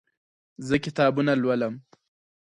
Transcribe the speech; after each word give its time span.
زه 0.67 0.75
کتابونه 0.85 1.33
لولم 1.41 1.73